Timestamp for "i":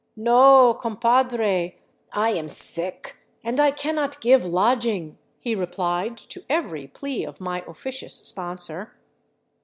2.11-2.31, 3.59-3.69